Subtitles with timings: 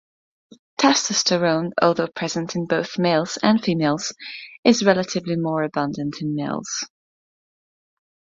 [0.79, 4.15] Testosterone, although present in both males and females,
[4.63, 6.89] is relatively more abundant in males.